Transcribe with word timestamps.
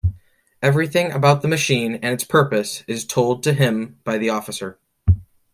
Everything 0.63 1.11
about 1.11 1.43
the 1.43 1.47
machine 1.47 1.93
and 2.01 2.05
its 2.11 2.23
purpose 2.23 2.83
is 2.87 3.05
told 3.05 3.43
to 3.43 3.53
him 3.53 3.99
by 4.03 4.17
the 4.17 4.31
Officer. 4.31 4.79